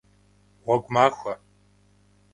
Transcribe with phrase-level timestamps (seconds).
[0.63, 1.33] Гъуэгу махуэ!